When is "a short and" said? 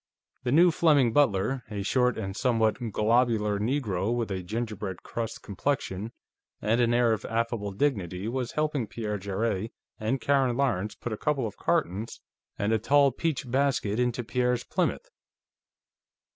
1.69-2.35